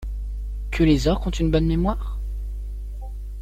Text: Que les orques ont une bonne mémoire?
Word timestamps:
Que 0.71 0.83
les 0.83 1.07
orques 1.07 1.27
ont 1.27 1.29
une 1.29 1.51
bonne 1.51 1.67
mémoire? 1.67 2.19